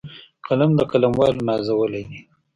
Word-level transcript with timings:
قلم 0.45 0.71
د 0.77 0.81
قلموالو 0.91 1.45
نازولی 1.47 2.03
دی 2.09 2.19